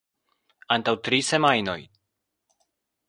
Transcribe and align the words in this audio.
Antaŭ 0.75 0.95
tri 1.07 1.19
semajnoj. 1.29 1.77